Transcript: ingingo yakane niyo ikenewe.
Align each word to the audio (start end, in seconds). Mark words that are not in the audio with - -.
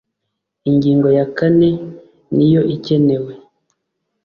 ingingo 0.69 1.07
yakane 1.19 1.69
niyo 2.35 2.61
ikenewe. 2.75 3.33